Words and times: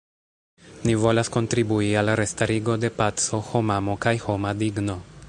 Ni 0.89 0.95
volas 1.01 1.29
kontribui 1.35 1.91
al 2.03 2.09
restarigo 2.21 2.79
de 2.85 2.93
paco, 3.03 3.45
homamo 3.51 3.99
kaj 4.07 4.19
homa 4.25 4.57
digno. 4.65 4.99